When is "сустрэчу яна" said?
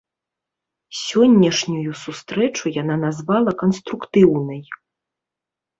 2.05-2.95